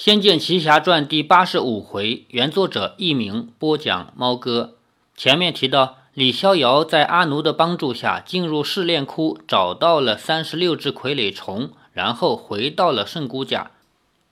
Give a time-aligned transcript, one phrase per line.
[0.02, 4.78] 《仙剑奇侠传》第八十五回，原作者佚名，播讲猫哥。
[5.14, 13.72] 前面提到，李逍遥在阿奴的帮助下进入试炼窟，找到了三十六只傀儡虫，然后回到了圣姑家。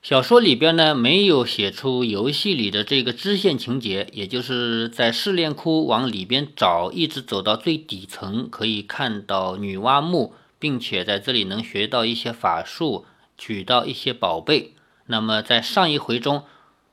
[0.01, 13.05] 小说里边呢，没有写出游戏里的这个支线情节，也就是在试炼窟往里边找，一直走到最底层，可以看到女娲墓，并且在这里能学到一些法术，
[13.37, 14.73] 取到一些宝贝。
[15.11, 16.43] 那么在上一回中，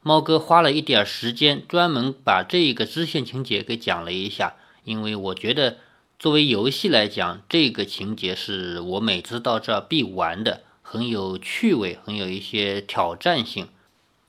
[0.01, 4.55] 猫哥花了一点时间，专门把这个支线情节给讲了一下。
[4.85, 5.77] 因为我觉得，
[6.19, 13.69] 作为游戏来讲，这个情节是我每次到这儿必玩的，很有趣味，很有一些挑战性。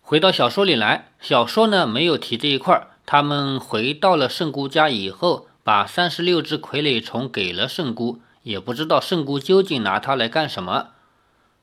[0.02, 2.88] 回到小说里来，小说呢没有提这一块儿。
[3.06, 10.90] 他们回到了圣姑家以后，把三十六只傀儡虫给了圣姑，也不知道圣姑究竟拿它来干什么。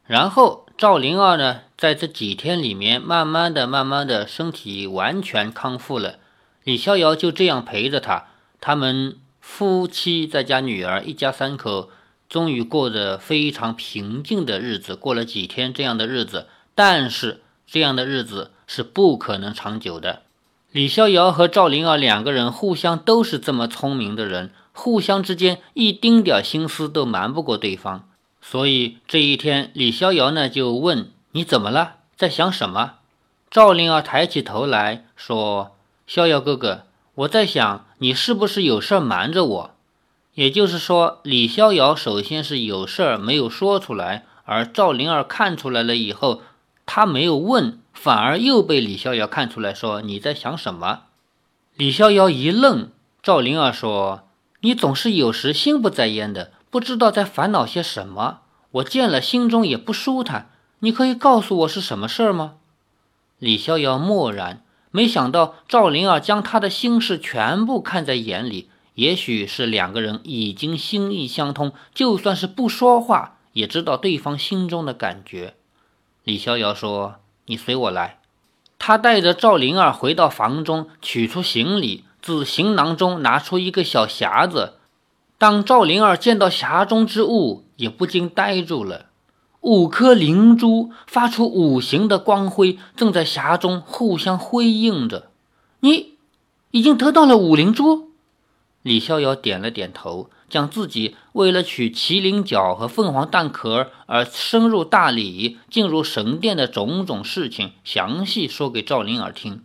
[0.06, 6.16] 然后赵灵儿呢，在这几天里面，慢慢的、慢慢的，身体完全康复了。
[6.64, 8.24] 李逍遥就这样陪着他，
[8.60, 11.90] 他们夫妻再加女儿，一家三口，
[12.28, 14.96] 终于过着非常平静的日子。
[14.96, 20.22] 过了几天这样的日子，但是这样的日子是不可能长久的。
[20.72, 28.08] 李逍遥和赵灵儿两个人互相都是这么聪明的人，互相之间一丁点心思都瞒不过对方。
[28.46, 31.94] 所以这一天，李逍遥呢就问：“你怎么了？
[32.14, 32.96] 在想什么？”
[33.50, 35.74] 赵灵儿抬起头来说
[36.06, 36.82] ：“逍遥哥哥，
[37.14, 39.70] 我在想你是不是有事瞒着我。”
[40.34, 46.42] 也就是说，李逍遥首先是有事儿没有说出来，而赵灵儿看出来了以后，
[46.84, 51.04] 他没有问，反而又被李逍遥看出来说：“你在想什么？”
[51.76, 52.90] 李逍遥一愣，
[53.22, 54.28] 赵灵儿说
[54.60, 58.40] ：“你总是有时心不在焉的。”不知道在烦恼些什么，
[58.72, 60.50] 我见了心中也不舒坦。
[60.80, 62.54] 你可以告诉我是什么事儿吗？
[63.38, 68.70] 李逍遥默然，没想到赵灵儿将他的心事全部看在眼里。
[68.94, 75.54] 也许是两个人已经心意相通，就算是不说话，也知道对方心中的感觉。
[76.24, 78.18] 李逍遥说：“你随我来。”
[78.80, 84.72] 他带着赵灵儿回到房中，取出行李，自行囊中拿出一个小匣子。
[85.36, 89.06] 当赵灵儿见到匣中之物，也不禁呆住了。
[89.60, 95.30] 五颗灵珠发出五行的光辉，正在匣中互相辉映着。
[95.80, 96.14] 你
[96.70, 98.10] 已经得到了五灵珠。
[98.82, 109.62] 李逍遥点了点头，将自己为了取麒麟角和凤凰蛋壳而深入大理、进入神殿的种种事情详细说给赵灵儿听。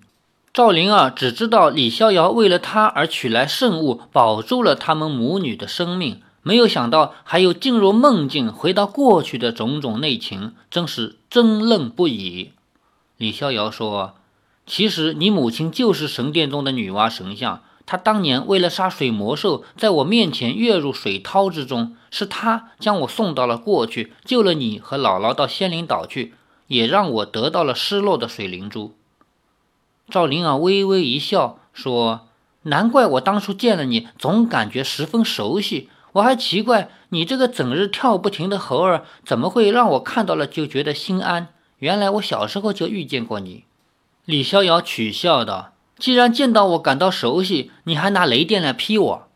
[0.60, 12.52] 赵灵儿只知道李逍遥为了她而取来圣物，保住了他们母女的生命，没有想到还有进入梦境、回到过去的种种内情，真是争论不已。
[13.16, 14.16] 李逍遥说
[14.68, 26.34] ：“其实你母亲就是神殿中的女娲神像，她当年为了杀水魔兽，在我面前跃入水涛之中，是她将我送到了过去，救了你和姥姥到仙灵岛去，
[26.68, 28.96] 也让我得到了失落的水灵珠。”
[30.10, 32.28] 赵灵儿微微一笑，说
[32.64, 35.90] ：“难怪我当初见了你，总感觉十分熟悉。
[36.14, 41.50] 我还奇怪，你这个整日跳不停的猴儿，怎么会让我看到了就觉得心安？
[41.78, 43.66] 原来我小时候就遇见过你。”
[44.26, 49.28] 李逍遥取笑道：“既然见到我感到熟悉，你还拿雷电来劈我？”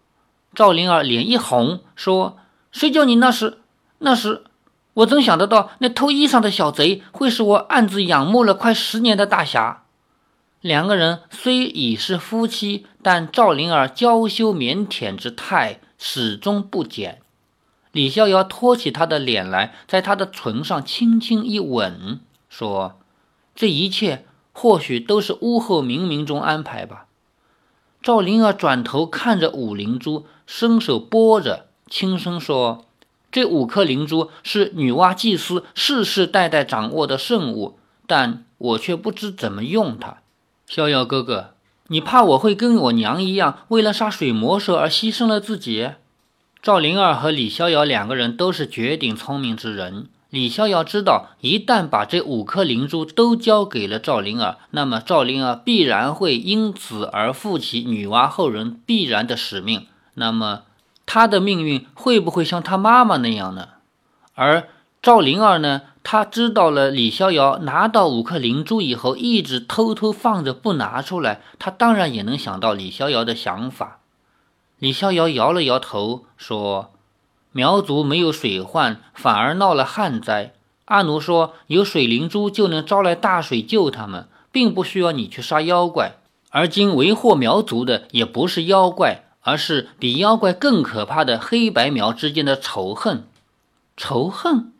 [0.56, 2.38] 赵灵儿脸一红，说
[2.72, 3.60] ：“谁叫你那时……
[4.00, 4.44] 那时，
[4.96, 9.83] 我怎想得到那偷衣裳的小贼会是我暗自仰慕了快十年的大侠？”
[10.64, 17.20] 两个人虽已是夫妻，但赵灵儿娇羞腼腆之态始终不减。
[17.92, 22.98] 李逍遥托起她的脸来，在她的唇上轻轻一吻，说
[23.54, 24.24] ：“这一切
[24.54, 27.08] 或许都是屋后冥冥中安排吧。”
[28.02, 32.86] 赵灵儿转头看着五灵珠，伸手拨着，轻声说
[33.30, 40.20] ：“这五颗灵珠是女娲祭司世世代代掌握的圣物，但我却不知怎么用它。”
[40.74, 41.52] 逍遥哥哥，
[41.90, 45.92] 你怕我会跟我娘一样，为了杀水魔兽而牺牲了自己？
[46.64, 50.08] 赵灵儿和李逍遥两个人都是绝顶聪明之人。
[50.32, 59.86] 李逍遥知道，一旦把这五颗灵珠都交给了赵灵儿，那么赵灵儿必然会因此而负起女娲后人必然的使命。
[60.16, 60.64] 那么，
[61.06, 63.68] 她的命运会不会像她妈妈那样呢？
[64.34, 64.68] 而
[65.04, 65.84] 赵灵儿呢？
[66.04, 71.42] 他知道了李逍遥拿到五颗灵珠以后，一直偷偷放着不拿出来。
[71.58, 74.00] 他当然也能想到李逍遥的想法。
[74.80, 76.92] 李逍遥摇了摇头，说
[77.54, 80.54] ：“苗族没有水患，反而闹了旱灾。
[80.86, 86.18] 阿奴说：“有水灵珠就能招来大水救他们，并不需要你去杀妖怪。
[86.50, 93.26] 而今为祸苗族的也不是妖怪，而是比妖怪更可怕的黑白苗之间的仇恨。
[93.96, 94.74] 仇恨？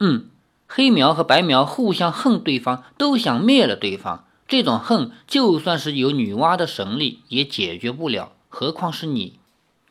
[0.00, 0.26] 嗯，
[0.66, 4.24] 黑苗和白苗互相恨对方，都想灭了对方。
[4.46, 9.38] 这种恨，就算是有女娲的神力也解决不了，何况是你？”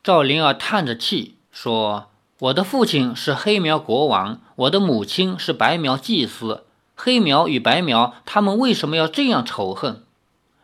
[0.03, 2.09] 赵灵儿叹着气说。
[2.39, 6.65] 我的父亲是黑苗国王，我的母亲是白苗祭司。
[6.93, 10.03] 黑苗与白苗，他们为什么要这样仇恨？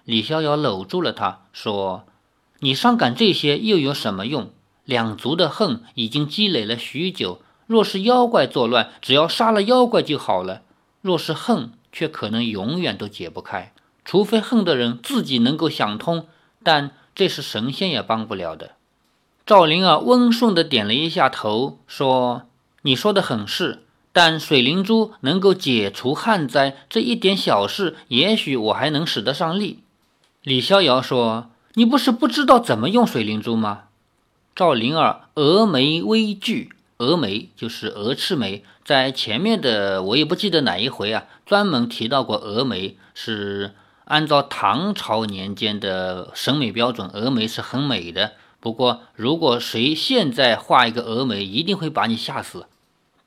[0.04, 2.04] 李逍遥搂住了他，说
[2.60, 4.50] ：“你伤感这些又有什么用？
[4.84, 7.40] 两族的恨已经积累了许久。
[7.70, 10.64] 若是妖怪作乱，只要杀了妖怪就好了；
[11.04, 13.72] 若是恨，却可能永远都解不开。
[14.04, 16.26] 除非恨的人自己能够想通，
[16.64, 18.72] 但这是神仙也帮不了的。”
[19.46, 22.48] 赵灵儿温顺地点了一下头，说
[22.82, 29.84] ：“你说的很是，但水灵珠能够解除旱灾这一点小事，也许我还能使得上力。”
[30.42, 33.84] 李逍遥说：“你不是不知道怎么用水灵珠吗？”
[34.58, 43.74] 赵灵儿峨眉微聚，峨眉就是峨翅眉，在前面的我也不记得哪一回啊，专门提到过峨眉，是
[44.04, 48.34] 按照唐朝年间的审美标准，峨眉是很美的。
[48.60, 52.66] 不过，如果谁现在画一个峨眉，一定会把你吓死。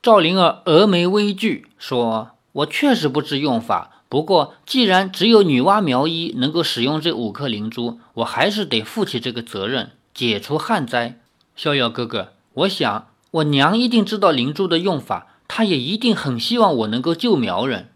[0.03, 4.03] 赵灵儿峨眉微惧，说：“我确实不知用法。
[4.07, 11.19] 不过，既然只有女娲苗医能够使用这五颗灵珠，我还是得负起这个责任，解除旱灾。”
[11.55, 17.89] 逍遥哥哥，我想我娘一定知道灵珠的用法，她也一定很希望我能够救苗人。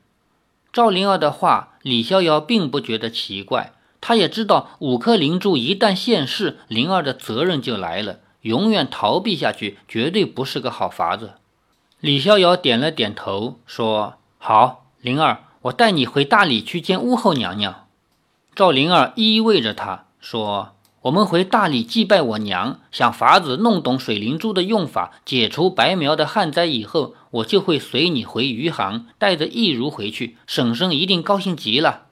[0.74, 3.74] 赵灵儿的话，李逍遥并不觉得奇怪。
[4.00, 8.20] 他也知道五颗灵珠一旦现世，灵儿的责任就来了。
[8.42, 11.34] 永远逃避下去，绝对不是个好法子。
[12.00, 17.88] 李逍遥点了点头，说：“好，灵儿，我带你回大理去见巫后娘娘。”
[18.56, 30.38] 赵灵儿依偎着他说：“我们回大理祭拜我娘，想法子弄懂水灵珠的用法，解除白苗的旱灾以后，我就会随你回余杭，带着易如回去。
[30.48, 32.08] 婶婶一定高兴极了。”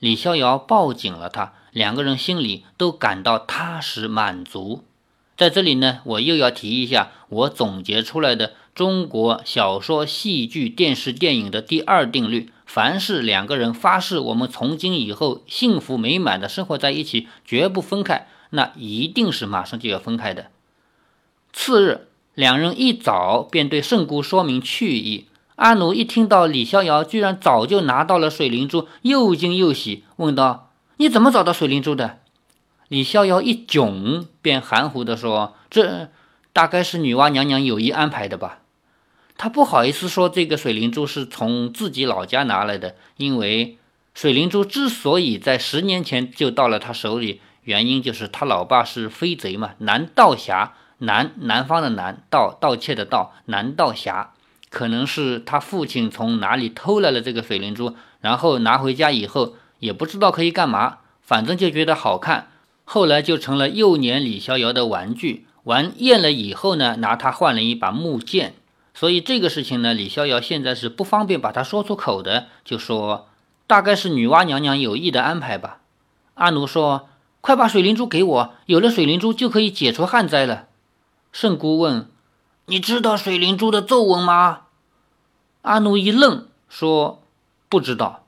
[0.00, 4.82] 李逍遥抱紧了他，两个人心里都感到踏实满足。
[5.36, 20.46] 在这里呢，我又要提一下我总结出来的中国小说、戏剧、电视、电影的第二定律：凡是两个人发誓我们从今以后幸福美满的生活在一起，绝不分开，那一定是马上就要分开的。
[21.52, 25.28] 次日，两人一早便对圣姑说明去意。
[25.54, 32.18] 阿奴一听到李逍遥居然早就拿到了水灵珠，又惊又喜，问道：“你怎么找到水灵珠的？”
[32.90, 36.08] 李逍遥一窘，便含糊地说：“这
[36.52, 38.58] 大概是女娲娘娘有意安排的吧。”
[39.36, 43.76] 他不好意思说这个水灵珠是从自己老家拿来的，因为
[44.14, 54.30] 水灵珠之所以在十年前就到了他手里，原因就是他老爸是飞贼嘛，南盗侠，南南方的南，盗盗窃的盗，南盗侠。
[54.70, 62.48] 可能是他父亲从哪里偷来了这个水灵珠，然后拿回家以后也不知道可以干嘛，反正就觉得好看，
[62.84, 65.46] 后来就成了幼年李逍遥的玩具。
[65.64, 68.54] 玩厌了以后呢，拿它换了一把木剑。
[68.94, 73.28] 所以这个事情呢，李逍遥现在是不方便把它说出口的，就说
[73.66, 75.80] 大概是女娲娘娘有意的安排吧。
[76.34, 77.08] 阿奴说
[77.42, 80.68] ：“快把水灵珠给我，有了水灵珠就可以解除旱灾了。”
[81.32, 82.08] 圣姑问
[82.66, 84.62] ：“你知道水灵珠的咒文吗？”
[85.62, 87.22] 阿奴一愣，说
[87.68, 88.24] ：“不知道。”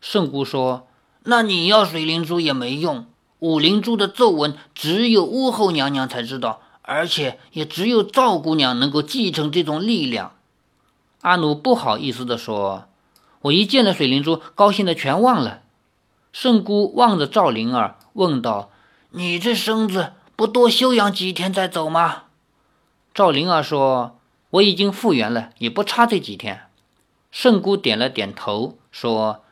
[0.00, 0.88] 圣姑说
[1.24, 3.06] ：“那你要水灵珠也没用，
[3.40, 10.32] 五灵珠的咒文只有巫后娘娘才知道，而且也只有赵姑娘能够继承这种力量。”
[11.20, 12.86] 阿奴不好意思地说
[13.42, 15.60] ：“我一见了水灵珠，高兴的全忘了。”
[16.32, 18.70] 圣姑望着赵灵儿，问道
[19.10, 22.24] ：“你这身子不多休养几天再走吗？”
[23.12, 24.18] 赵灵儿说
[24.50, 26.62] ：“我已经复原了，也不差这几天。”
[27.32, 29.42] 圣姑点了点头，说：“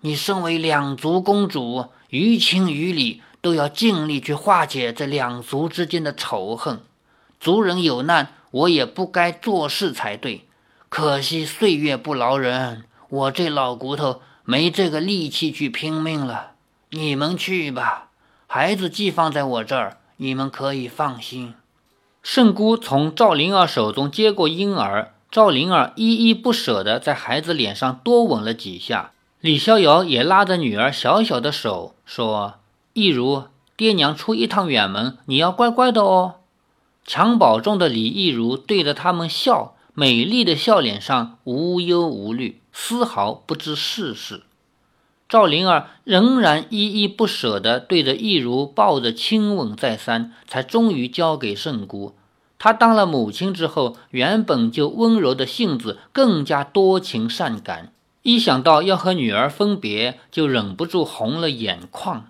[0.00, 6.80] 你身为两族公主，于情于理都要尽力去化解这两族之间的仇恨。
[7.38, 10.46] 族人有难，我也不该做事才对。
[10.88, 16.52] 可惜岁月不饶人，我这老骨头没这个力气去拼命了。
[16.90, 18.08] 你们去吧，
[18.46, 21.54] 孩子寄放在我这儿，你们可以放心。”
[22.22, 25.14] 圣姑从赵灵儿手中接过婴儿。
[25.30, 32.56] 赵灵儿依依不舍地在孩子脸上多吻了几下，李逍遥也拉着女儿小小的手说
[32.92, 33.44] ：“一如，
[33.76, 36.36] 爹娘出一趟远门，你要乖乖的哦。”
[37.06, 44.44] 襁褓中的李一如对着他们笑，美丽的笑脸上无忧无虑，丝毫不知世事。
[45.28, 52.14] 赵灵儿仍然依依不舍地对着一如抱着亲吻再三，才终于交给圣姑。
[52.58, 57.92] 她当了母亲之后，原本就温柔的性子更加多情善感，
[58.22, 62.29] 一想到要和女儿分别，就忍不住红了眼眶。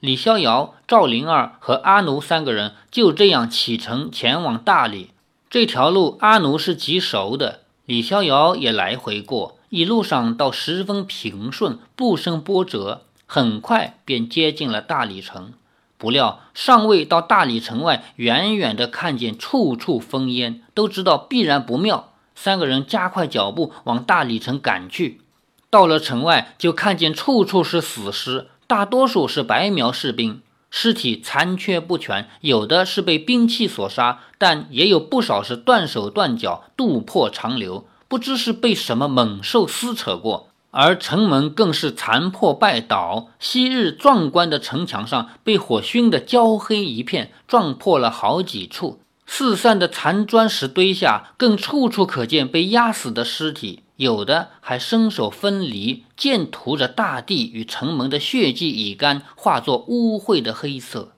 [0.00, 5.10] 李逍遥、赵灵儿和阿奴三个人就这样启程前往大理。
[5.50, 9.58] 这条路阿奴是极熟的，李逍遥也来回过。
[9.68, 15.52] 一路上倒十分平顺，不生波折，很快便接近了大理城。
[15.98, 22.14] 不料尚未到大理城外，远远的看见处处烽烟，都知道必然不妙。
[22.34, 25.20] 三个人加快脚步往大理城赶去。
[25.68, 37.88] 到了城外，就看见处处是死尸，大多数是白苗士兵，尸体残缺不全，有的是被兵器所杀，但也有不少是断手断脚，肚破肠流。
[38.06, 43.30] 不知是被什么猛兽撕扯过，而城门更是残破败倒。
[43.40, 49.00] 昔日壮观的城墙上被火熏得焦黑一片，撞破了好几处。
[49.26, 61.12] 四散的残砖石堆下，更处处可见被压死的尸体，有的还身首分离，溅涂着大地与城门的血迹已干，化作污秽的黑色。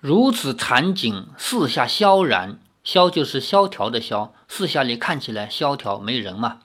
[0.00, 2.58] 如此惨景，四下萧然。
[2.82, 6.60] 萧就是萧条的萧，四下里看起来萧条没人嘛，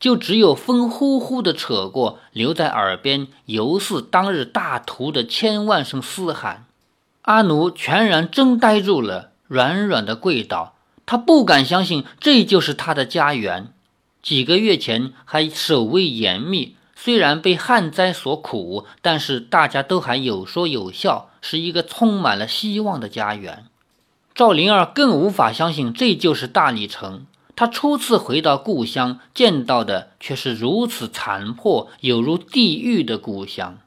[0.00, 6.64] 就只有风呼呼的扯过，留在耳边，犹似当日大屠的千万声嘶喊。
[7.22, 10.72] 阿奴全然怔呆住了，软软的跪倒，
[11.04, 13.74] 他不敢相信这就是他的家园。
[14.22, 23.64] 几个月前还守卫严密，虽然被旱灾所苦，但是大家都还有说有笑，是一个充满了希望的家园。
[24.32, 27.26] 赵灵儿更无法相信这就是大理城。
[27.56, 33.78] 她初次回到故乡，见到的却是如此残破，有如地狱的故乡。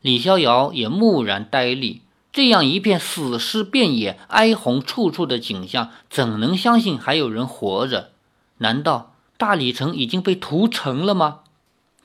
[0.00, 8.10] 李逍遥也木然呆立，这样一片死尸遍野、哀鸿处处的景象，怎能相信还有人活着？
[8.58, 11.40] 难道大理城已经被屠城了吗？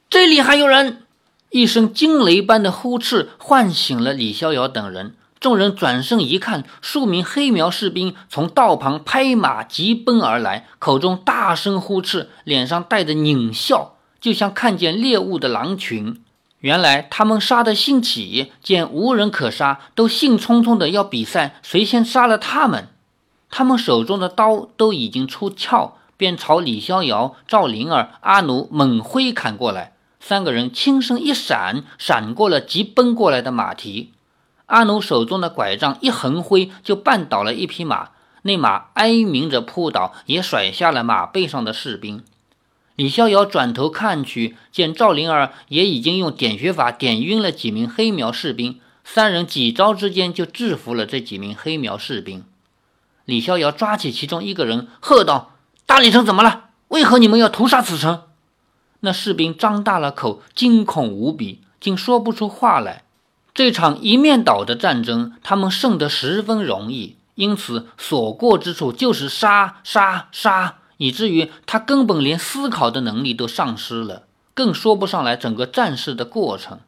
[0.09, 1.03] 这里还有人！
[1.49, 5.15] 一声惊雷般的呼斥唤醒了李逍遥等人。
[5.39, 16.21] 众人转身一看，数名黑苗士兵从道旁拍马疾奔而来，口中大声呼斥，脸上带着狞笑，就像看见猎物的狼群。
[16.59, 22.89] 原来他们杀得兴起，见无人可杀，都兴冲冲的要比赛谁先杀了他们。
[23.49, 29.93] 他们手中的刀都已经出鞘，便朝李逍遥、赵灵儿、阿奴猛挥砍过来。
[30.19, 34.11] 三个人轻身一闪，闪过了急奔过来的马蹄。
[34.67, 38.09] 阿奴手中的拐杖一横挥，就绊倒了一匹马。
[38.43, 42.23] 那马哀鸣着扑倒，也甩下了马背上的士兵。
[42.95, 48.79] 李逍遥转头看去，见赵灵儿也已经用点穴法点晕了几名黑苗士兵。
[49.03, 52.43] 三人几招之间就制服了这几名黑苗士兵。
[53.25, 55.50] 李逍遥抓起其中一个人，喝道
[55.91, 56.69] ：“大理城怎么了？
[56.87, 58.21] 为何你们要屠杀此城？”
[59.01, 63.03] 那士兵张大了口，惊恐无比，竟说不出话来。
[63.53, 76.79] 这场一面倒的战争，他们胜得十分容易，因此所过之处就是杀杀杀，以至于他根本连思考的能力都丧失了，更说不上来整个战事的过程。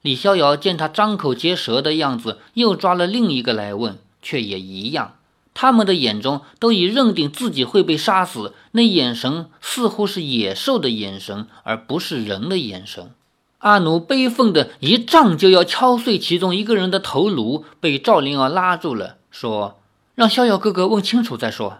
[0.00, 5.16] 李逍遥见他张口结舌的样子，又抓了另一个来问，却也一样。
[5.54, 13.10] 他们的眼中都已认定自己会被杀死，那眼神似乎是野兽的眼神，而不是人的眼神。
[13.58, 19.78] 阿奴悲愤的一杖就要敲碎其中一个人的头颅，被赵灵儿拉住了，说
[20.16, 21.78] ：“让逍遥哥哥问清楚再说。”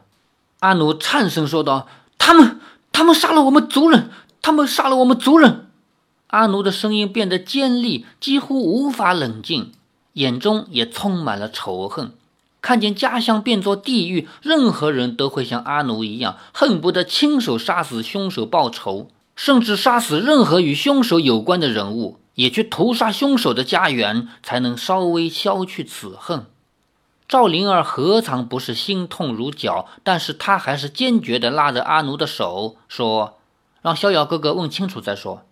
[0.60, 1.88] 阿奴颤声说道
[2.18, 2.60] ：“他们，
[2.92, 4.10] 他们杀了我们族人，
[4.40, 5.66] 他们杀了我们族人。”
[6.28, 9.72] 阿奴的声音变得尖利，几乎无法冷静，
[10.12, 12.12] 眼中也充满了仇恨。
[12.62, 19.08] 看见家乡变作地狱，任何人都会像阿奴一样，恨不得亲手杀死凶手报仇。
[19.34, 26.44] 甚至杀死任何与凶手有关的人物，也去屠杀凶手的家园，才能稍微消去此恨。
[27.26, 29.86] 赵灵儿何尝不是心痛如绞？
[30.04, 33.38] 但是她还是坚决地拉着阿奴的手，说
[33.80, 35.42] ：“让逍遥哥哥问清楚再说。”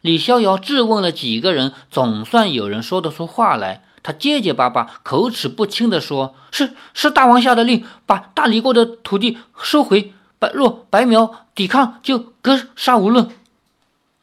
[0.00, 3.84] 李逍遥质问了几个人，总算有人说得出话来。
[4.06, 13.30] 他结结巴巴、口齿不清地说：“是是，大王下的令，把大理国的土地收回。”白若白苗抵抗，就格杀无论。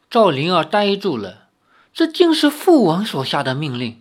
[0.08, 1.48] 赵灵儿呆住了，
[1.92, 4.00] 这竟是父王所下的命令。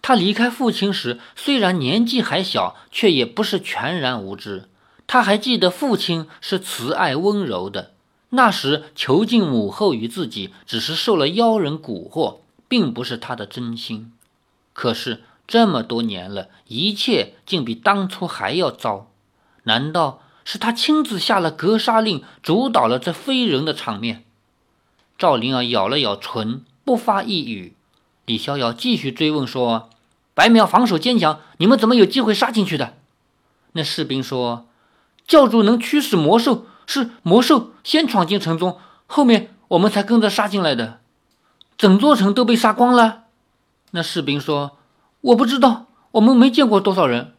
[0.00, 4.64] 他离开父亲时，虽然年纪还小，却也不是全然无知。
[5.06, 7.92] 他还记得父亲是慈爱温柔的，
[8.30, 14.10] 那时囚禁母后与自己，只是受了妖人蛊惑，并不是他的真心。
[14.72, 19.10] 可是这么多年了，一切竟比当初还要糟。
[19.64, 24.24] 难道是他亲自下了格杀令，主导了这非人的场面？
[25.18, 27.76] 赵灵儿咬了咬唇，不发一语。
[28.24, 29.90] 李逍遥继续追问说
[30.34, 32.94] ：“白苗防守坚强，你们怎么有机会杀进去的？”
[33.72, 34.66] 那士兵说
[35.26, 41.00] ：“教主能驱使魔兽，是魔兽先闯进城中，后面我们才跟着杀进来的。
[41.76, 43.21] 整座城都被杀光了。”
[43.92, 44.72] 那士兵说
[45.22, 47.32] ：“我不知道，我们没见过多少人。”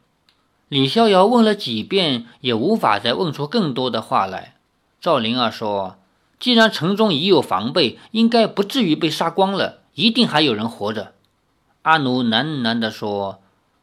[0.70, 4.56] 李逍遥问了几遍，也无法再问出更多的话来。
[5.00, 5.98] 赵灵儿说
[6.40, 11.12] ：“既然城中已有防备，应该不至于被杀光了，一定还有人活着。”
[11.84, 13.42] 阿奴喃喃地说：“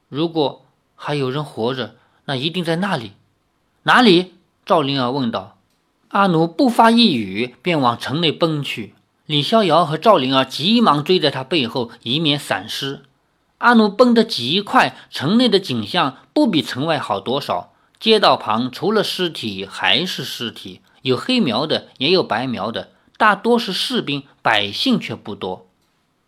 [0.09, 0.65] 如果
[0.97, 1.95] 还有人活着。”
[2.27, 3.15] 那一定在那里，
[3.83, 4.35] 哪里？
[4.65, 5.57] 赵灵儿问道。
[6.11, 8.95] 阿奴不发一语，便往城内奔去。
[9.31, 13.03] 李逍遥和赵灵儿急忙追在他背后，以免闪失。
[13.59, 17.73] 阿奴奔得极快，城内的景象不比城外好多少。
[18.01, 25.65] 街道旁除了尸体还是尸体，有黑苗的，也有白苗的，大多是士兵，百姓却不多。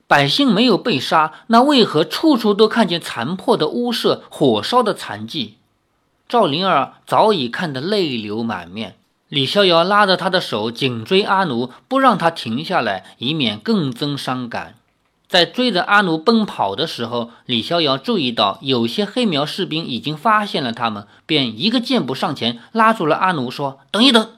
[0.07, 5.57] 百姓没有被杀，那为何处处都看见残破的屋舍、火烧的残迹？
[6.29, 8.95] 赵灵儿早已看得泪流满面，
[9.33, 14.75] 李逍遥拉着他的手紧追阿奴，不让他停下来，以免更增伤感。
[15.27, 24.33] 在追着阿奴奔跑的时候，李逍遥注意到有些黑苗士兵已经发现了他们，便一个箭步上前拉住了阿奴，说：“等一等。”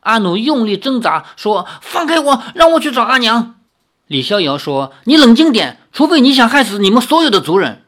[0.00, 3.54] 阿奴用力挣扎，说：“放开我，让我去找阿娘。”
[4.06, 7.84] 李逍遥说：“你冷静点，除非你想害死你们所有的族人。”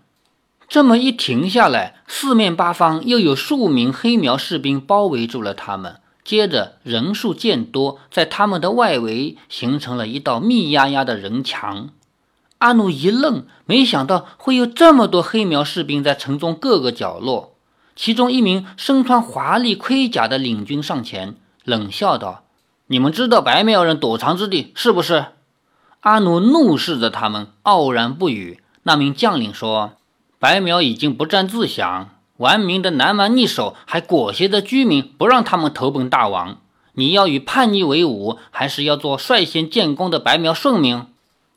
[0.66, 5.96] 这么一停下来，四面八方又有数名黑苗士兵包围住了他们。
[6.28, 11.88] 接着人数渐多，在他们的外围形成了一道密压压的人墙。
[12.58, 17.54] 阿努一愣，没想到会有这么多黑苗士兵在城中各个角落。
[17.96, 22.44] 其中一名身穿华丽盔甲的领军上前，冷笑道
[22.88, 25.28] ：“你们知道白苗人躲藏之地是不是？”
[26.00, 28.62] 阿努怒视着他们，傲然不语。
[28.82, 29.92] 那名将领说。
[30.38, 36.58] 白苗已经不战自降，顽民的南蛮逆首还裹挟着居民不让他们投奔大王。
[36.92, 41.04] 你要与叛逆为伍，还是要做率先建功的白苗顺民？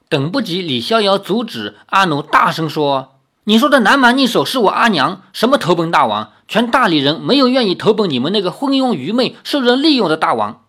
[0.09, 3.13] 等不及李逍遥阻止，阿奴大声说
[3.45, 6.31] ：“你说的南蛮逆首是我阿娘，什么投奔大王？
[6.47, 10.63] 全大理人没有愿意投奔你们那个昏庸愚昧、受人利用的大王。”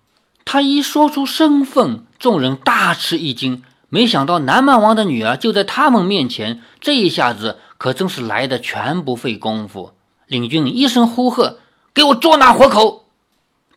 [0.45, 7.57] 他一说出身份，众人大吃一惊，没想到南蛮王的女儿就在他们面前，这一下子。
[7.79, 9.91] 可真是来的全不费功夫。
[10.27, 11.59] 领军一声呼喝
[11.93, 13.05] ：“给我捉拿活口！”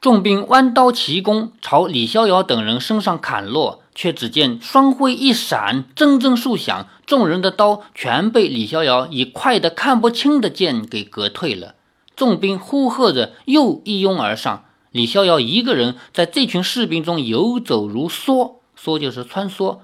[0.01, 11.73] 众兵弯刀齐攻，朝李逍遥等人身上砍落，却只见双辉一闪，铮铮数响，众人的刀全被李逍遥以快得看不清的剑给隔退了。
[12.15, 14.65] 众兵呼喝着，又一拥而上。
[14.91, 19.79] 李逍遥一个人在这群士兵中游走如梭，梭就是穿梭，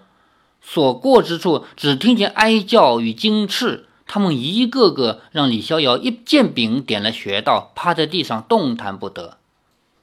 [0.61, 3.87] 所过之处只听见哀叫与惊翅。
[4.13, 9.37] 他们一个个让李逍遥一剑柄点了穴道，趴在地上动弹不得。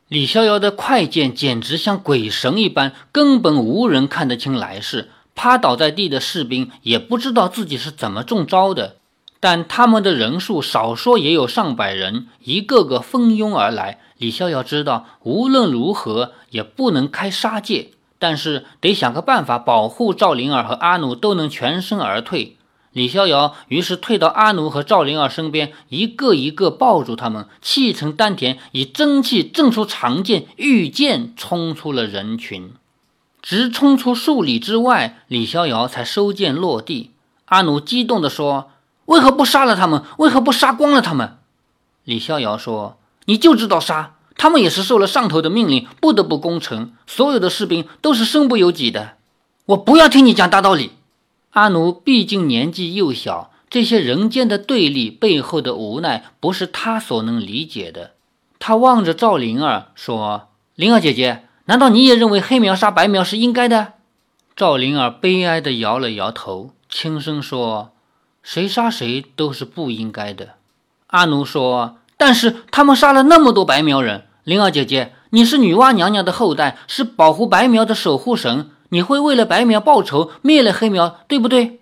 [0.09, 5.11] 李逍遥的快剑简直像鬼神一般，根本无人看得清来势。
[5.35, 8.97] 趴倒在地的士兵也不知道自己是怎么中招的，
[9.41, 13.99] 但他们的人数少说也有上百人，一个个蜂拥而来。
[14.17, 22.55] 李逍遥知道无论如何也不能开杀戒，但是得想个办法保护赵灵儿和阿奴都能全身而退。
[22.93, 32.73] 李逍遥于是退到阿奴和赵灵儿身边，一个一个抱住他们，气沉丹田，以真气震出长剑，御剑冲出了人群，
[33.41, 35.23] 直冲出数里之外。
[35.29, 37.13] 李逍遥才收剑落地。
[37.45, 38.71] 阿奴激动地说
[39.07, 40.03] ：“为何不杀了他们？
[40.19, 41.39] 为何不杀光了他们？”
[42.05, 46.93] 李逍遥说：“你就知道杀，他们也是受了上头的命令，不得不攻城。
[47.07, 49.13] 所有的士兵都是身不由己的。
[49.67, 50.93] 我不要听你讲大道理。”
[51.51, 58.13] 阿奴毕竟年纪幼小，这些人间的对立背后的无奈不是他所能理解的。
[58.59, 63.95] 他望着赵灵儿说：“灵儿姐姐，难道你也认为黑苗杀白苗是应该的？”
[64.55, 67.93] 赵灵儿悲哀地摇了摇头，轻声说
[68.43, 70.51] ：“谁杀谁都是不应该的。”
[71.09, 81.81] 阿奴说：“但是他们杀了那么多白苗人，灵儿姐姐，你是女娲娘娘的后代，是保护白苗的守护神。”你会为了白苗报仇，灭了黑苗，对不对？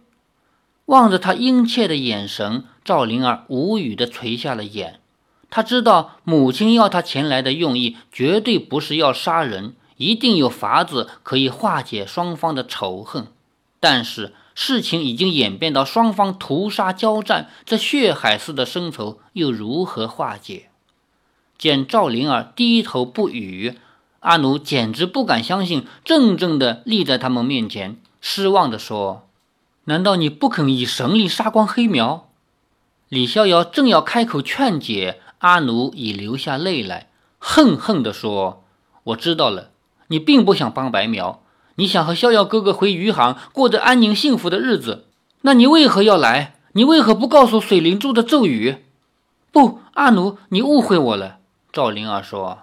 [0.86, 5.00] 望着他殷切的眼神，赵灵儿无语地垂下了眼。
[5.48, 13.28] 他知道母亲要他前来的用意绝对不是要杀人，一定有法子可以化解双方的仇恨。
[13.78, 20.70] 但是事情已经演变到双方屠杀交战，这血海似的深仇又如何化解？
[21.56, 23.78] 见赵灵儿低头不语，
[24.26, 29.28] 阿奴简直不敢相信，怔怔地立在他们面前，失望地说
[29.86, 32.28] ：“难道你不肯以神力杀光黑苗？”
[33.08, 37.08] 李逍遥正要开口劝解，阿奴已流下泪来，
[37.38, 38.64] 恨恨地说
[39.04, 39.70] ：“我知道了，
[40.08, 41.40] 你并不想帮白苗，
[41.76, 45.04] 你想和逍遥哥哥回余杭，过着安宁幸福的日子。
[45.42, 46.56] 那你为何要来？
[46.72, 48.78] 你为何不告诉水灵珠的咒语？”
[49.52, 51.36] 不，阿奴，你误会我了。
[51.72, 52.62] 赵灵儿说：“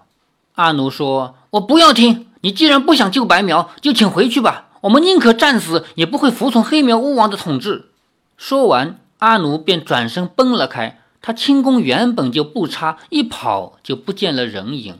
[0.54, 2.28] 阿奴说，我不要听。
[2.42, 4.68] 你既然不想救白苗，就请回去吧。
[4.82, 7.90] 我们宁可战死，也不会服从黑苗巫王的统治。”
[8.38, 11.00] 说完，阿奴便转身奔了开。
[11.20, 14.98] 他轻功原本就不差，一跑就不见了人影。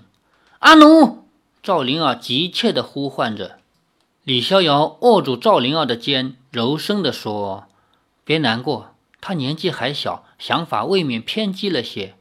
[0.58, 1.24] 阿奴，
[1.62, 3.58] 赵灵儿急切地呼唤着。
[4.24, 7.66] 李逍遥握住赵灵儿的肩，柔声地说
[8.24, 12.14] ：“别难过，他年纪还小，想法未免偏激了些。”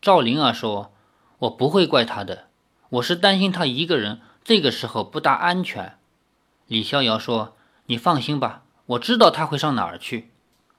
[0.00, 0.92] 赵灵儿说。
[1.40, 2.44] 我不会怪他的，
[2.88, 5.94] 我是担心他一个人，这个时候不大安全。
[6.66, 7.54] 李逍遥说
[7.86, 10.30] ：“你放心吧，我知道他会上哪儿去。”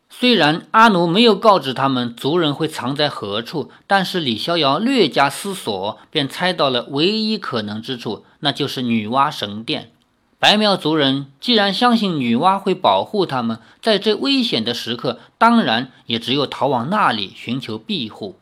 [0.09, 9.91] 虽然阿奴没有告知他们族人会藏在何处，但是李逍遥略加思索，便猜到了唯一可能之处，那就是女娲神殿。
[10.39, 18.37] 白苗族人既然相信女娲会保护他们，在这危险的时刻，当然也只有逃往那里寻求庇护。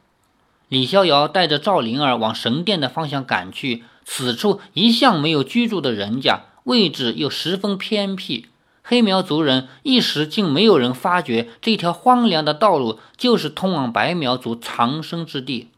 [0.67, 8.47] 李逍遥带着赵灵儿往神殿的方向赶去，此处一向没有居住的人家，位置又十分偏僻。
[8.84, 15.69] 黑苗族人一时竟没有人发觉这条荒凉的道路就是通往白苗族藏身之地。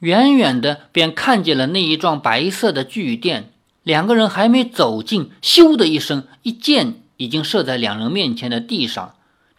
[0.00, 3.50] 远远的便看见了那一幢白色的巨殿，
[3.82, 9.14] 两个人还没走近，咻的一声，一箭已经射在两人面前的地上。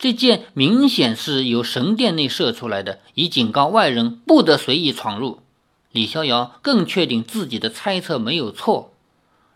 [0.06, 5.40] 这箭明显是由神殿内射出来的，以警告外人不得随意闯入。
[5.92, 8.92] 李逍遥更确定自己的猜测没有错。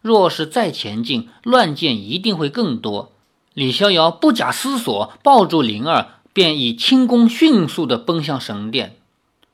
[0.01, 3.11] 若是再前进，乱箭一定会更多。
[3.53, 8.95] 李逍遥不假思索，抱住灵儿，便以轻功迅速地奔向神殿。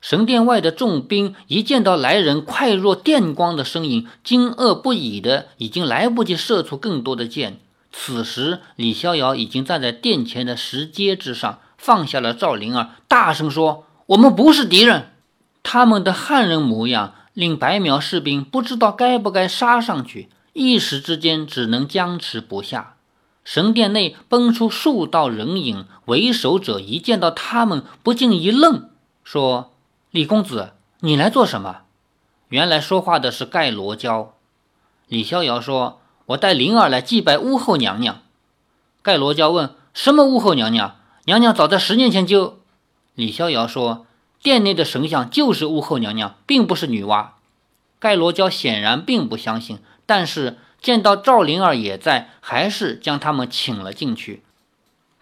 [0.00, 7.60] 神殿外的众兵一见到来人快若电光的身影，惊愕不已的，已经来不及射出更多的箭。
[7.98, 15.12] 此时，李逍遥已经站在殿前的石阶之上，放下了赵灵儿，大声说：“我们不是敌人。”
[15.64, 22.96] 他们的汉人模样令白苗士兵不知道该不该杀上去，一时之间只能僵持不下。
[23.42, 28.90] 神殿内奔出数道人影，为首者一见到他们，不禁一愣，
[29.24, 29.72] 说
[30.12, 31.78] ：“李公子，你来做什么？”
[32.50, 34.34] 原来说话的是盖罗娇。
[35.08, 36.02] 李逍遥说。
[36.26, 38.22] 我带灵儿来祭拜巫后娘娘。
[39.02, 40.96] 盖罗娇问：“什么巫后娘娘？
[41.24, 42.58] 娘娘早在十年前就……”
[43.14, 44.06] 李逍遥说
[44.42, 47.28] ：“殿内的神像就是巫后娘娘，并不是女娲。”
[47.98, 54.42] 盖罗娇显然并不相信，但是见到赵灵儿也在，还是将他们请了进去。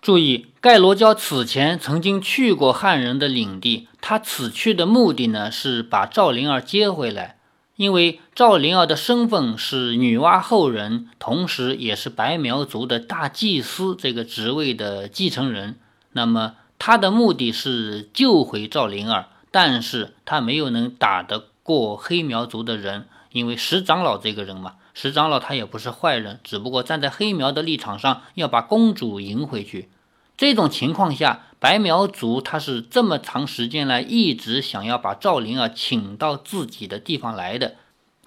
[0.02, 7.33] 注意，盖罗娇此前曾经去过汉人的领地，他此去的目的呢，是把赵灵儿接回来。
[7.76, 15.76] 因为赵灵儿的身份是女娲后人，同时也是白苗族的大祭司这个职位的继承人，
[16.12, 29.88] 那么他的目的是救回赵灵儿，但是他没有能打得过黑苗族的人，因为石长老这个人嘛，石长老他也不是坏人，只不过站在黑苗的立场上要把公主迎回去。
[30.36, 37.76] 这种情况下，白苗族他是这么长时间来一直想要把赵灵儿请到自己的地方来的。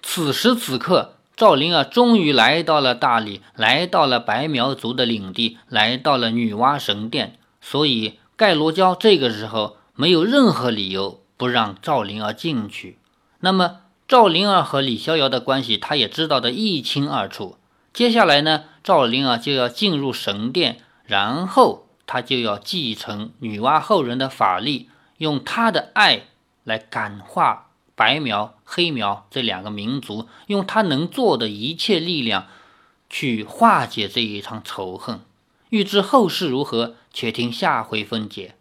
[0.01, 7.37] 此时此刻，赵灵儿终于来到了大理，来到了白苗族的领地，来到了女娲神殿。
[7.61, 12.97] 所以盖罗娇这个时候没有任何理由不让赵灵儿进去。
[13.41, 17.57] 那么赵灵儿和李逍遥的关系，他也知道的一清二楚。
[17.93, 21.83] 接下来呢，赵灵儿就要进入神殿，然后。
[22.07, 26.23] 他就要继承女娲后人的法力，用他的爱
[26.63, 32.47] 来感化白苗、黑苗这两个民族，用他能做的一切力量
[33.09, 35.19] 去化解这一场仇恨。
[35.69, 38.55] 欲知后事如何，且听下回分解。